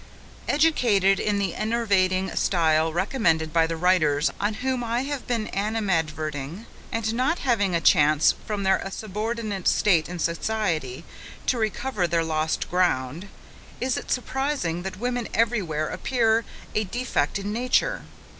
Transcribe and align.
Educated 0.47 1.19
in 1.19 1.37
the 1.37 1.53
enervating 1.53 2.35
style 2.35 2.91
recommended 2.91 3.53
by 3.53 3.67
the 3.67 3.77
writers 3.77 4.31
on 4.39 4.55
whom 4.55 4.83
I 4.83 5.03
have 5.03 5.27
been 5.27 5.45
animadverting; 5.49 6.65
and 6.91 7.13
not 7.13 7.37
having 7.37 7.75
a 7.75 7.81
chance, 7.81 8.33
from 8.47 8.63
their 8.63 8.83
subordinate 8.89 9.67
state 9.67 10.09
in 10.09 10.17
society, 10.17 11.03
to 11.45 11.59
recover 11.59 12.07
their 12.07 12.23
lost 12.23 12.67
ground, 12.71 13.27
is 13.79 13.95
it 13.95 14.09
surprising 14.09 14.81
that 14.81 14.99
women 14.99 15.27
every 15.35 15.61
where 15.61 15.87
appear 15.89 16.45
a 16.73 16.83
defect 16.83 17.37
in 17.37 17.53
nature? 17.53 18.01